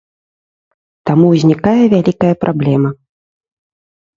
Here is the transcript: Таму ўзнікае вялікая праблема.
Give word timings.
Таму 1.09 1.25
ўзнікае 1.35 1.83
вялікая 1.93 2.33
праблема. 2.47 2.89